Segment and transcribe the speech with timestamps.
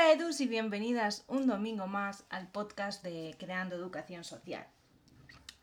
[0.00, 4.66] Hola Edus y bienvenidas un domingo más al podcast de Creando Educación Social.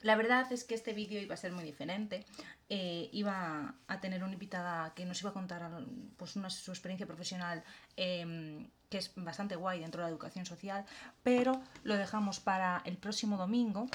[0.03, 2.23] La verdad es que este vídeo iba a ser muy diferente.
[2.69, 5.67] Eh, iba a tener una invitada que nos iba a contar
[6.17, 7.63] pues, una, su experiencia profesional
[7.95, 10.85] em, que es bastante guay dentro de la educación social,
[11.23, 13.87] pero lo dejamos para el próximo domingo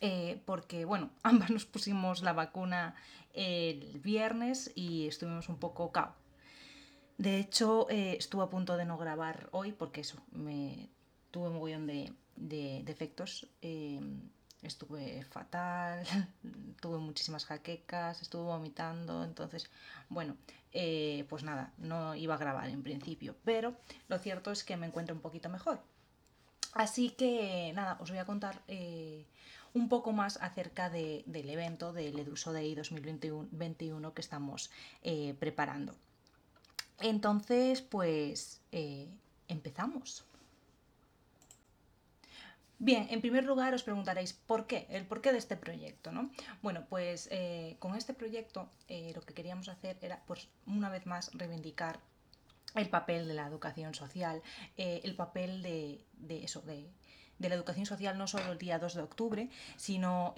[0.00, 2.94] eh, porque, bueno, ambas nos pusimos la vacuna
[3.34, 6.16] el viernes y estuvimos un poco cao.
[7.20, 10.88] De hecho, eh, estuve a punto de no grabar hoy porque eso, me
[11.30, 13.46] tuve un mogollón de, de defectos.
[13.60, 14.22] Em,
[14.62, 16.02] estuve fatal,
[16.80, 19.70] tuve muchísimas jaquecas, estuve vomitando, entonces,
[20.08, 20.34] bueno,
[20.72, 23.76] eh, pues nada, no iba a grabar en principio, pero
[24.08, 25.78] lo cierto es que me encuentro un poquito mejor.
[26.72, 29.26] Así que nada, os voy a contar eh,
[29.74, 34.70] un poco más acerca del evento del Eduso Day 2021 que estamos
[35.38, 35.94] preparando.
[37.00, 38.60] Entonces, pues
[39.48, 40.24] empezamos.
[42.82, 46.30] Bien, en primer lugar os preguntaréis por qué, el porqué de este proyecto, ¿no?
[46.62, 51.04] Bueno, pues eh, con este proyecto eh, lo que queríamos hacer era, pues, una vez
[51.04, 52.00] más reivindicar
[52.74, 54.40] el papel de la educación social,
[54.78, 56.88] eh, el papel de, de eso, de,
[57.38, 60.34] de, la educación social no solo el día 2 de octubre, sino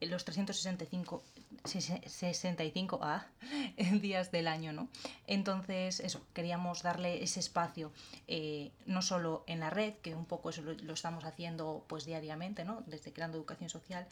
[0.00, 1.24] los 365
[1.64, 3.26] 65 a
[4.00, 4.88] días del año, ¿no?
[5.26, 7.92] Entonces, eso, queríamos darle ese espacio,
[8.28, 12.64] eh, no solo en la red, que un poco eso lo, estamos haciendo pues diariamente,
[12.64, 12.82] ¿no?
[12.86, 14.06] Desde Creando Educación Social,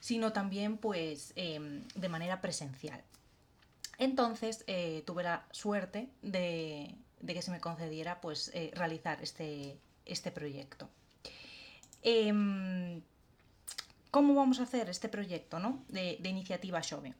[0.00, 3.02] sino también pues em, de manera presencial.
[3.98, 6.94] Entonces, eh, tuve la suerte de,
[7.26, 10.88] que se me concediera pues eh, realizar este, este proyecto.
[12.02, 13.02] Em,
[14.10, 15.84] ¿Cómo vamos a hacer este proyecto ¿no?
[15.88, 17.14] de, iniciativa Xove?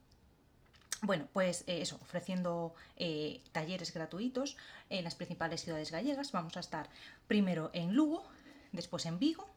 [1.02, 4.56] Bueno, pues eh, eso, ofreciendo eh, talleres gratuitos
[4.90, 6.32] en las principales ciudades gallegas.
[6.32, 6.90] Vamos a estar
[7.28, 8.24] primero en Lugo,
[8.72, 9.48] después en Vigo,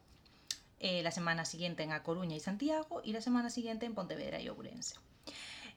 [0.80, 4.40] eh, la semana siguiente en A Coruña y Santiago y la semana siguiente en Pontevedra
[4.40, 4.96] y Ourense.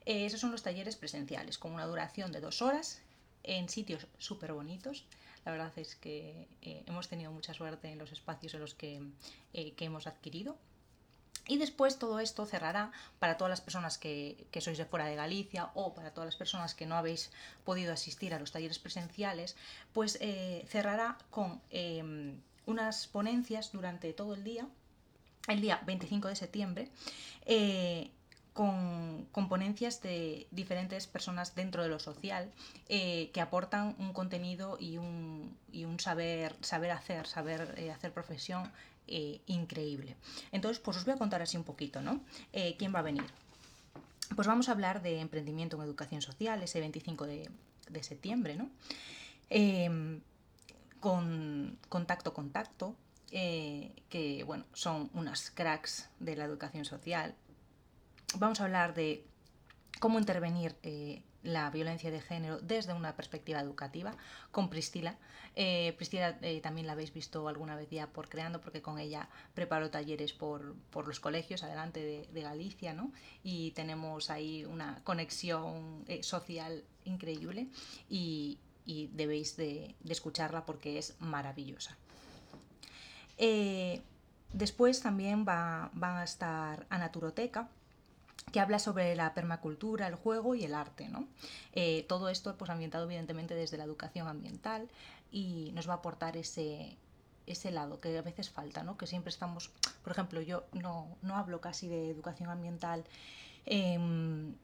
[0.04, 3.00] esos son los talleres presenciales, con una duración de dos horas
[3.44, 5.06] en sitios súper bonitos.
[5.46, 9.00] La verdad es que hemos tenido mucha suerte en los espacios en los que
[9.52, 10.58] hemos adquirido
[11.46, 15.70] y después todo esto cerrará para todas las personas que, sois de fuera de Galicia
[15.74, 17.30] o para todas las personas que no habéis
[17.64, 19.56] podido asistir a los talleres presenciales,
[19.92, 24.66] pues eh, cerrará con em, unas ponencias durante todo el día,
[25.48, 26.90] el día 25 de septiembre,
[27.44, 28.10] eh,
[28.56, 32.50] con, ponencias de diferentes personas dentro de lo social
[32.88, 38.72] eh, que aportan un contenido y un, y un saber, saber hacer, saber hacer profesión
[39.06, 40.16] eh, increíble.
[40.52, 42.20] Entonces, pues os voy a contar así un poquito, ¿no?
[42.54, 43.26] Eh, ¿Quién va a venir?
[44.34, 47.50] Pues vamos a hablar de emprendimiento en educación social ese 25 de,
[48.02, 48.70] septiembre, ¿no?
[50.98, 52.96] Con contacto contacto,
[53.30, 57.34] eh, que bueno, son unas cracks de la educación social.
[58.34, 59.24] Vamos a hablar de
[60.00, 60.76] cómo intervenir
[61.46, 64.14] la violencia de género desde una perspectiva educativa
[64.50, 65.16] con Pristila.
[65.54, 69.28] Eh, Pristila eh, también la habéis visto alguna vez ya por Creando, porque con ella
[69.54, 70.74] preparo talleres por,
[71.06, 73.12] los colegios adelante de, Galicia, ¿no?
[73.42, 77.68] Y tenemos ahí una conexión eh, social increíble
[78.08, 81.96] y, debéis de, escucharla porque es maravillosa.
[84.52, 87.68] después también va, va a estar Anaturoteca,
[88.52, 91.08] que habla sobre la permacultura, el juego y el arte.
[91.08, 91.26] ¿no?
[91.72, 94.88] Eh, todo esto pues, ambientado evidentemente desde la educación ambiental
[95.30, 96.96] y nos va a aportar ese,
[97.46, 98.96] ese lado que a veces falta, ¿no?
[98.96, 99.70] que siempre estamos,
[100.02, 103.04] por ejemplo, yo no, no hablo casi de educación ambiental
[103.66, 104.56] en,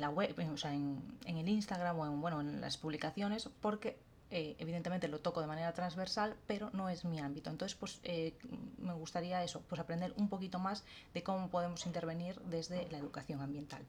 [0.00, 3.98] la web, o sea, en, en, el Instagram o en, bueno, en las publicaciones, porque
[4.34, 7.50] eh, evidentemente lo toco de manera transversal, pero no es mi ámbito.
[7.50, 8.34] Entonces, pues eh,
[8.78, 13.42] me gustaría eso, pues aprender un poquito más de cómo podemos intervenir desde la educación
[13.42, 13.82] ambiental.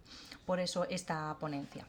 [0.45, 1.87] Por eso esta ponencia.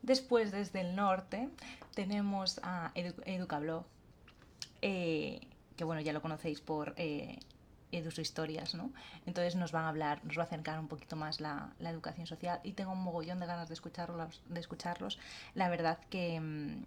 [0.00, 1.50] Después, desde el norte,
[1.94, 3.84] tenemos a Educablog,
[4.80, 5.46] eh,
[5.76, 6.94] que bueno, ya lo conocéis por
[8.04, 8.92] sus historias, ¿no?
[9.26, 12.60] Entonces nos van a hablar, nos va a acercar un poquito más la, educación social
[12.62, 15.18] y tengo un mogollón de ganas de escucharlos, de escucharlos.
[15.54, 16.84] La verdad que, mm,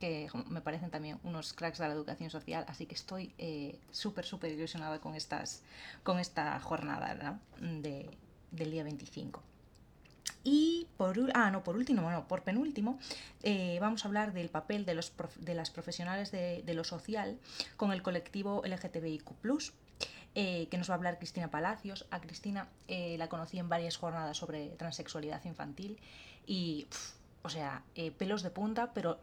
[0.00, 4.24] que me parecen también unos cracks de la educación social, así que estoy eh, súper,
[4.24, 5.62] súper ilusionada con, estas,
[6.02, 8.10] con esta jornada de,
[8.50, 9.42] del día 25.
[10.44, 12.98] Y por, ah, no, por último, bueno, por penúltimo,
[13.42, 17.38] eh, vamos a hablar del papel de, los de las profesionales de, de, lo social
[17.76, 19.34] con el colectivo LGTBIQ
[20.34, 22.06] eh, que nos va a hablar Cristina Palacios.
[22.10, 25.98] A Cristina eh, la conocí en varias jornadas sobre transexualidad infantil
[26.46, 26.86] y
[27.42, 29.18] o sea, eh, pelos de punta, pero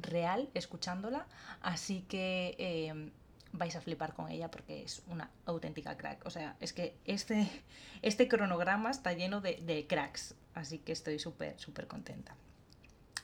[0.00, 1.26] real escuchándola.
[1.60, 3.10] Así que eh,
[3.52, 6.24] vais a flipar con ella porque es una auténtica crack.
[6.24, 7.48] O sea, es que este,
[8.02, 10.34] este cronograma está lleno de, de cracks.
[10.54, 12.34] Así que estoy súper, súper contenta.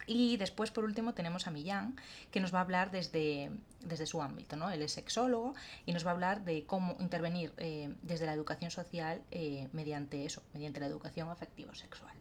[0.07, 1.97] Y después, por último, tenemos a Millán,
[2.31, 3.51] que nos va a hablar desde,
[3.81, 4.57] desde su ámbito.
[4.57, 4.71] ¿no?
[4.71, 5.55] Él es sexólogo
[5.85, 10.25] y nos va a hablar de cómo intervenir eh, desde la educación social eh, mediante
[10.25, 12.15] eso, mediante la educación afectivo-sexual.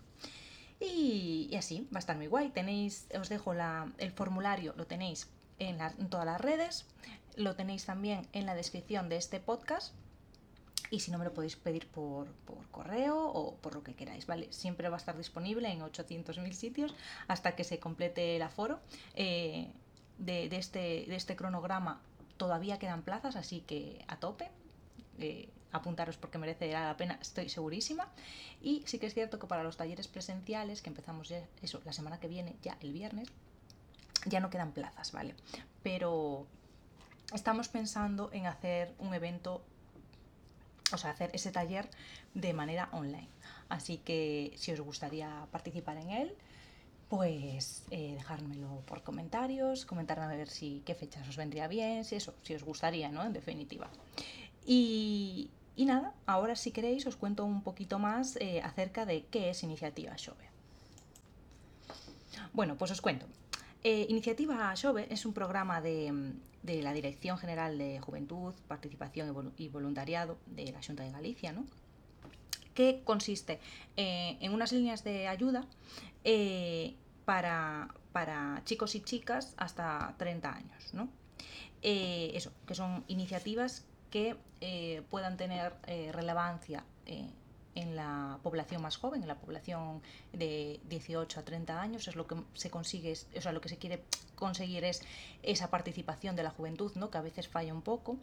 [0.80, 2.50] Y, y, así, va a estar muy guay.
[2.50, 6.86] Tenéis, os dejo la, el formulario, lo tenéis en todas las redes,
[7.38, 9.94] lo tenéis también en la descripción de este podcast
[10.92, 14.26] y si no me lo podéis pedir por, por, correo o por lo que queráis,
[14.26, 14.52] ¿vale?
[14.52, 16.94] Siempre va a estar disponible en 800.000 sitios
[17.28, 18.80] hasta que se complete el aforo.
[19.16, 19.68] Eh,
[20.18, 22.02] de, de, este, de este cronograma
[22.38, 24.50] todavía quedan plazas, así que a tope.
[25.20, 28.08] Eh, apuntaros porque merece la pena, estoy segurísima.
[28.62, 31.94] Y sí que es cierto que para los talleres presenciales, que empezamos ya, eso, la
[31.94, 33.30] semana que viene, ya el viernes,
[34.26, 35.36] ya no quedan plazas, ¿vale?
[35.84, 36.48] Pero
[37.34, 39.62] estamos pensando en hacer un evento
[41.04, 41.90] o hacer ese taller
[42.34, 43.28] de manera online.
[43.70, 46.36] Así que si os gustaría participar en él,
[47.10, 52.16] pues eh, dejármelo por comentarios, comentarme a ver si qué fechas os vendría bien, si
[52.16, 53.24] eso, si os gustaría, ¿no?
[53.24, 53.90] En definitiva.
[54.66, 59.50] Y, y nada, ahora si queréis os cuento un poquito más eh, acerca de qué
[59.50, 60.46] es Iniciativa Xove.
[62.54, 63.28] Bueno, pues os cuento.
[63.88, 66.34] Eh, Iniciativa Xove es un programa de,
[66.64, 71.68] de, la Dirección General de Juventud, Participación y Voluntariado de la Junta de Galicia, ¿no?
[72.74, 73.60] que consiste
[73.96, 75.68] eh, en unas líneas de ayuda
[76.24, 76.96] eh,
[77.26, 80.94] para, para, chicos y chicas hasta 30 años.
[80.96, 81.08] ¿no?
[81.84, 84.36] Eso, que son iniciativas que
[85.12, 85.74] puedan tener
[86.12, 86.84] relevancia
[87.76, 90.02] en la población más joven, en la población
[90.34, 93.78] de 18 a 30 años, es lo que se consigue, o sea, lo que se
[93.78, 94.04] quiere
[94.36, 95.02] conseguir es
[95.44, 97.12] esa participación de la juventud, ¿no?
[97.12, 98.18] que a veces falla un poco.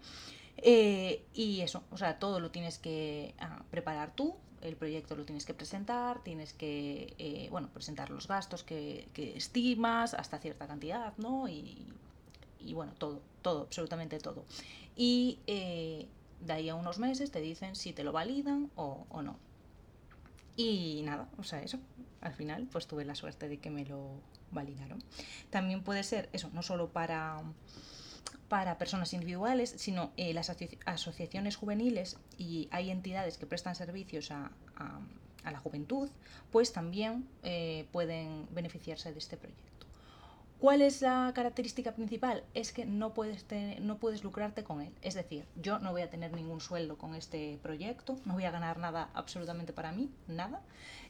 [0.56, 5.25] Eh, y eso, o sea, todo lo tienes que ah, preparar tú, el proyecto lo
[5.25, 11.14] tienes que presentar, tienes que, eh, bueno, presentar los gastos que, estimas hasta cierta cantidad,
[11.19, 11.48] ¿no?
[11.48, 11.87] Y,
[12.60, 14.44] y bueno, todo, todo, absolutamente todo.
[14.96, 16.06] Y eh,
[16.44, 19.38] de ahí a unos meses te dicen si te lo validan o, o, no.
[20.56, 21.78] Y nada, o sea, eso,
[22.20, 25.02] al final pues tuve la suerte de que me lo validaron.
[25.50, 27.42] También puede ser eso, no solo para,
[28.48, 34.30] para personas individuales, sino eh, las aso asociaciones juveniles y hay entidades que prestan servicios
[34.30, 35.00] a, a,
[35.44, 36.08] a la juventud,
[36.50, 39.81] pues también eh, pueden beneficiarse de este proyecto.
[40.62, 42.44] ¿Cuál es la característica principal?
[42.54, 43.44] Es que no puedes,
[43.80, 44.94] no puedes lucrarte con él.
[45.02, 48.52] Es decir, yo no voy a tener ningún sueldo con este proyecto, no voy a
[48.52, 50.62] ganar nada absolutamente para mí, nada.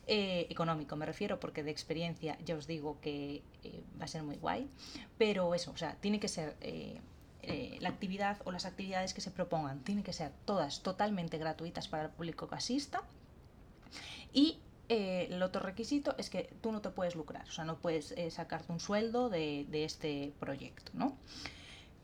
[0.07, 4.23] Eh, económico me refiero, porque de experiencia ya os digo que eh, va a ser
[4.23, 4.71] muy guay.
[5.19, 6.57] Pero eso, o sea, tiene que ser...
[6.63, 6.99] Eh,
[7.43, 11.89] eh, la actividad o las actividades que se propongan tienen que ser todas totalmente gratuitas
[11.89, 13.03] para el público que asista
[14.33, 17.77] y eh, el otro requisito es que tú no te puedes lucrar, o sea, no
[17.77, 21.17] puedes eh, sacarte un sueldo de, de, este proyecto, ¿no?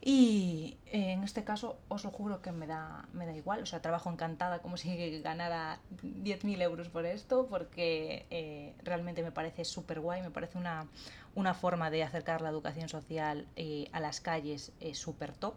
[0.01, 3.67] Y eh, en este caso os lo juro que me da, me da igual, o
[3.67, 10.01] sea, trabajo encantada como si ganara 10.000 euros por esto, porque realmente me parece súper
[10.01, 10.87] guay, me parece una,
[11.35, 13.49] una forma de acercar la educación social
[13.93, 15.55] a las calles súper top.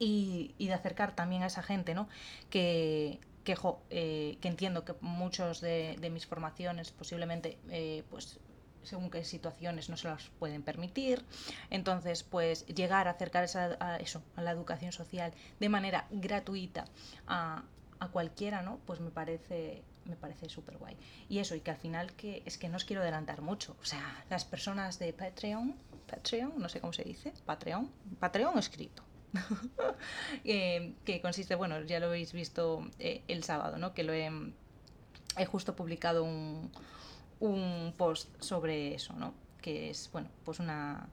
[0.00, 2.08] Y, y de acercar también a esa gente, ¿no?
[2.50, 3.18] Que,
[3.48, 8.38] que, jo, eh, que entiendo que muchos de, de mis formaciones posiblemente eh, pues
[8.82, 11.24] según qué situaciones no se las pueden permitir.
[11.70, 16.84] Entonces, pues llegar a acercar esa, a eso, a la educación social de manera gratuita
[17.26, 17.64] a,
[18.00, 18.80] a cualquiera, ¿no?
[18.84, 20.98] Pues me parece me parece súper guay.
[21.30, 23.78] Y eso, y que al final que es que no os quiero adelantar mucho.
[23.80, 25.74] O sea, las personas de Patreon,
[26.06, 27.90] Patreon, no sé cómo se dice, Patreon,
[28.20, 29.02] Patreon escrito,
[30.44, 33.94] eh, que consiste, bueno, ya lo habéis visto eh, el sábado, ¿no?
[33.94, 34.30] Que lo he,
[35.46, 36.70] justo publicado un,
[37.40, 39.34] un, post sobre eso, ¿no?
[39.60, 41.08] Que es, bueno, pues una,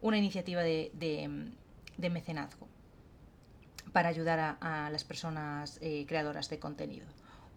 [0.00, 1.50] una iniciativa de, de,
[1.96, 2.68] de mecenazgo
[3.92, 7.06] para ayudar a, las personas eh, creadoras de contenido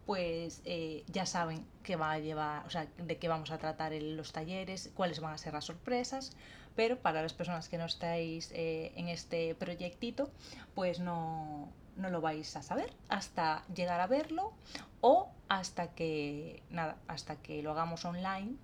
[0.06, 0.62] pues
[1.08, 4.34] ya saben que va a llevar, o sea, de qué vamos a tratar en los
[4.34, 6.36] talleres, cuáles van a ser las sorpresas,
[6.76, 10.32] pero para las personas que no estáis eh, en este proyectito,
[10.76, 14.54] pues no, no lo vais a saber hasta llegar a verlo
[15.02, 18.56] o hasta que, nada, hasta que lo hagamos online,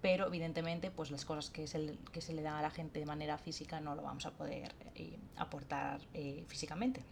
[0.00, 3.06] pero evidentemente pues las cosas que se, que se le dan a la gente de
[3.06, 7.02] manera física no lo vamos a poder eh, aportar eh, físicamente,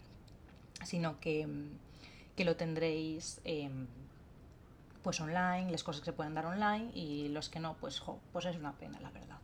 [0.83, 1.47] sino que,
[2.35, 3.41] que lo tendréis...
[3.43, 3.69] Eh,
[5.03, 8.45] pues online, las cosas que se pueden dar online y los que no, pues, pues
[8.45, 9.36] es una pena, la verdad.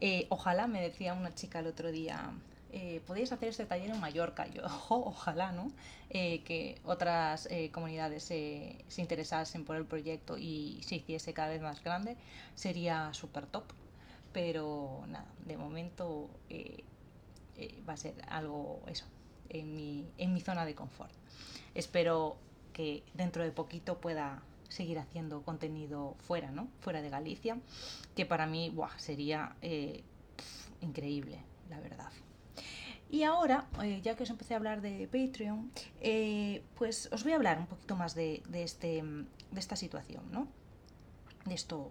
[0.00, 2.32] Eh, ojalá, me decía una chica el otro día,
[2.72, 4.46] eh, podéis hacer este taller en Mallorca.
[4.46, 5.72] Yo, ojalá, ¿no?
[6.10, 11.62] Eh, que otras eh, comunidades se interesasen por el proyecto y se hiciese cada vez
[11.62, 12.16] más grande,
[12.54, 13.64] sería súper top.
[14.32, 16.30] Pero nada, de momento
[17.88, 19.04] va a ser algo, eso,
[19.48, 21.12] en mi, en mi zona de confort.
[21.74, 22.36] Espero
[22.72, 26.68] que dentro de poquito pueda seguir haciendo contenido fuera, ¿no?
[26.80, 27.58] Fuera de Galicia,
[28.16, 29.54] que para mí sería
[30.80, 32.10] increíble, la verdad.
[33.10, 37.32] Y ahora, eh, ya que os empecé a hablar de Patreon, eh, pues os voy
[37.32, 40.46] a hablar un poquito más de, este, de esta situación, ¿no?
[41.44, 41.90] De esto,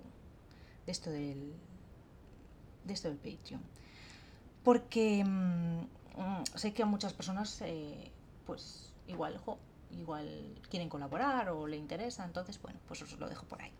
[0.85, 1.53] de esto del,
[2.85, 3.61] de esto del Patreon.
[4.63, 8.11] Porque mm, sé que a muchas personas, eh,
[8.45, 9.41] pues igual,
[9.91, 13.71] igual quieren colaborar o le interesa, entonces, bueno, pues os lo dejo por ahí.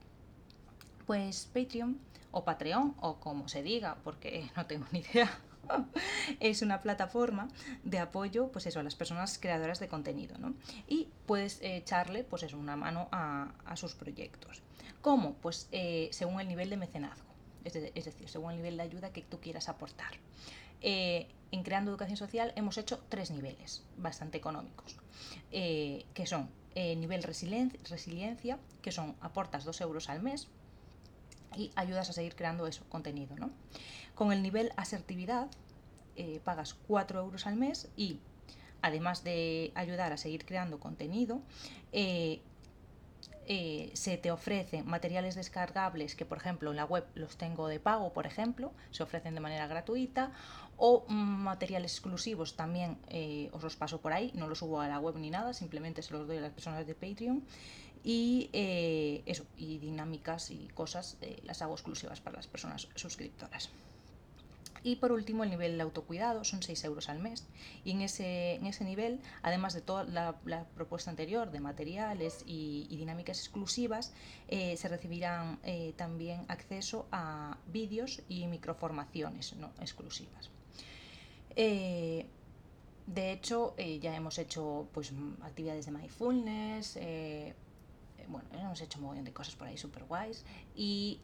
[1.05, 1.99] Pues Patreon
[2.31, 5.39] o Patreon o como se diga, porque no tengo ni idea
[6.39, 7.47] es una plataforma
[7.83, 10.53] de apoyo pues eso, a las personas creadoras de contenido ¿no?
[10.87, 14.61] y puedes echarle pues eso, una mano a, sus proyectos.
[15.01, 15.35] ¿Cómo?
[15.35, 17.29] Pues eh, según el nivel de mecenazgo,
[17.63, 20.13] es, decir, según el nivel de ayuda que tú quieras aportar.
[20.81, 24.97] Eh, en Creando Educación Social hemos hecho tres niveles bastante económicos,
[25.51, 30.47] eh, que son nivel resiliencia, que son aportas dos euros al mes
[31.57, 33.35] y ayudas a seguir creando eso, contenido.
[33.35, 33.51] ¿no?
[34.15, 35.49] Con el nivel asertividad
[36.15, 38.19] eh, pagas 4 euros al mes y
[38.81, 41.41] además de ayudar a seguir creando contenido,
[41.91, 42.41] eh,
[43.49, 47.79] eh, se te ofrecen materiales descargables que, por ejemplo, en la web los tengo de
[47.79, 50.31] pago, por ejemplo, se ofrecen de manera gratuita,
[50.77, 52.97] o mm, materiales exclusivos también
[53.51, 56.13] os los paso por ahí, no los subo a la web ni nada, simplemente se
[56.13, 57.43] los doy a las personas de Patreon.
[58.01, 58.49] Y
[59.25, 63.71] eso, y dinámicas y cosas las hago exclusivas para las personas suscriptoras.
[64.83, 67.47] Y por último, el nivel de autocuidado son 6 euros al mes.
[67.83, 70.37] Y en ese, en ese nivel, además de toda la,
[70.75, 74.13] propuesta anterior de materiales y, dinámicas exclusivas,
[74.47, 80.49] eh, se recibirán eh, también acceso a vídeos y microformaciones no exclusivas.
[81.55, 82.25] Eh,
[83.07, 86.99] de hecho, ya hemos hecho pues, actividades de mindfulness,
[88.27, 90.45] bueno, hemos hecho un montón de cosas por ahí súper guays
[90.75, 91.19] y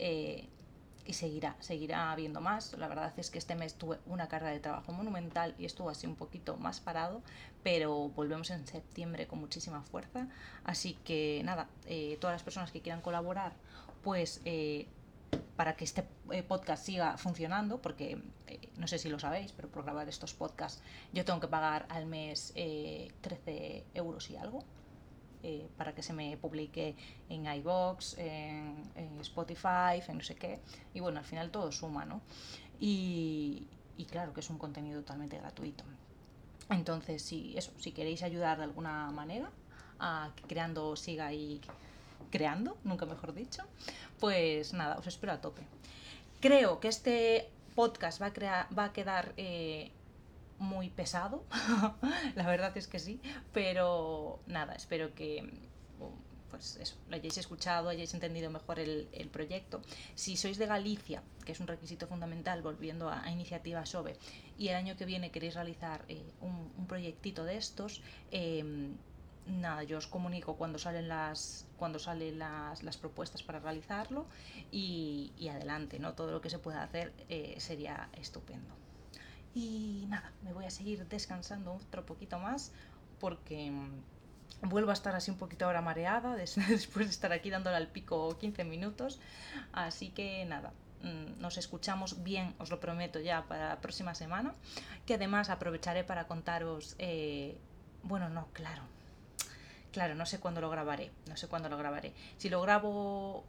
[1.06, 2.74] y seguirá, seguirá habiendo más.
[2.74, 6.08] La verdad es que este mes tuve una carga de trabajo monumental y estuvo así
[6.08, 7.22] un poquito más parado,
[7.64, 10.28] pero volvemos en septiembre con muchísima fuerza.
[10.64, 13.54] Así que nada, eh, todas las personas que quieran colaborar,
[14.04, 14.88] pues eh,
[15.56, 18.22] para que este eh, podcast siga funcionando, porque
[18.78, 20.82] no sé si lo sabéis, pero por grabar estos podcasts
[21.14, 24.64] yo tengo que pagar al mes 13 euros y algo.
[25.48, 26.96] Eh, para que se me publique
[27.30, 28.90] en iBox, en,
[29.22, 30.60] Spotify, en no sé qué.
[30.96, 32.22] Y bueno, al final todo suma, ¿no?
[32.80, 33.68] Y,
[34.10, 35.84] claro que es un contenido totalmente gratuito.
[36.72, 39.52] Entonces, si, eso, si queréis ayudar de alguna manera
[40.00, 41.62] a que Creando siga ahí
[42.32, 43.62] creando, nunca mejor dicho,
[44.20, 45.62] pues nada, os espero a tope.
[46.42, 49.92] Creo que este podcast va a, va a quedar eh,
[50.60, 51.44] muy pesado,
[52.36, 53.22] la verdad es que sí,
[53.54, 55.50] pero nada, espero que
[56.56, 59.82] pues eso, lo hayáis escuchado, hayáis entendido mejor el, proyecto.
[60.16, 64.18] Si sois de Galicia, que es un requisito fundamental, volviendo a, iniciativa SOBE,
[64.58, 68.96] y el año que viene queréis realizar eh, un, proyectito de estos, em,
[69.48, 74.26] nada, yo os comunico cuando salen las, cuando salen las, propuestas para realizarlo
[74.72, 76.14] y, adelante, ¿no?
[76.14, 78.85] Todo lo que se pueda hacer eh, sería estupendo.
[79.56, 82.74] Y nada, me voy a seguir descansando otro poquito más
[83.22, 87.78] porque mm, vuelvo a estar así un poquito ahora mareada después de estar aquí dándole
[87.78, 89.22] al pico 15 minutos.
[89.72, 94.54] Así que nada, mm, nos escuchamos bien, os lo prometo ya para la próxima semana,
[95.06, 97.58] que además aprovecharé para contaros, eh,
[98.04, 98.84] bueno, no, claro,
[99.94, 102.14] claro, no sé cuándo lo grabaré, no sé cuándo lo grabaré.
[102.38, 103.46] Si lo grabo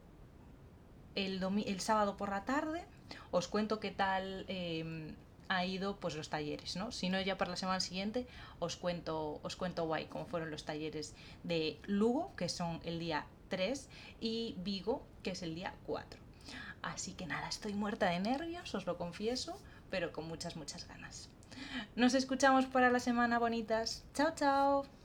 [1.15, 2.85] el, el sábado por la tarde,
[3.31, 4.45] os cuento qué tal...
[4.47, 5.13] Em,
[5.49, 6.91] ha ido pues los talleres, ¿no?
[6.91, 8.27] Si no, ya para la semana siguiente
[8.59, 11.13] os cuento, os cuento guay cómo fueron los talleres
[11.43, 13.87] de Lugo, que son el día 3,
[14.19, 16.19] y Vigo, que es el día 4.
[16.81, 21.29] Así que nada, estoy muerta de nervios, os lo confieso, pero con muchas, muchas ganas.
[21.95, 24.03] Nos escuchamos para la semana, bonitas.
[24.13, 24.96] Chao, chao.